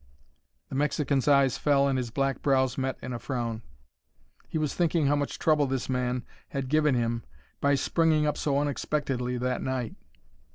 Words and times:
The 0.69 0.73
Mexican's 0.73 1.27
eyes 1.27 1.59
fell 1.59 1.87
and 1.87 1.95
his 1.95 2.09
black 2.09 2.41
brows 2.41 2.75
met 2.75 2.97
in 3.03 3.13
a 3.13 3.19
frown. 3.19 3.61
He 4.49 4.57
was 4.57 4.73
thinking 4.73 5.05
how 5.05 5.15
much 5.15 5.37
trouble 5.37 5.67
this 5.67 5.87
man 5.89 6.25
had 6.47 6.69
given 6.69 6.95
him 6.95 7.23
by 7.59 7.75
springing 7.75 8.25
up 8.25 8.35
so 8.35 8.57
unexpectedly 8.57 9.37
that 9.37 9.61
night. 9.61 9.93